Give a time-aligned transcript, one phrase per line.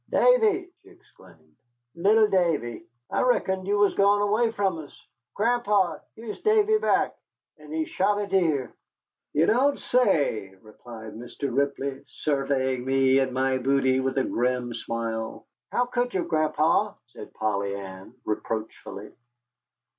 [0.09, 1.55] "Davy," she exclaimed,
[1.93, 4.99] "little Davy, I reckoned you was gone away from us.
[5.35, 7.15] Gran'pa, here is Davy back,
[7.59, 8.73] and he has shot a deer."
[9.33, 11.55] "You don't say?" replied Mr.
[11.55, 15.45] Ripley, surveying me and my booty with a grim smile.
[15.71, 19.11] "How could you, Gran'pa?" said Polly Ann, reproachfully.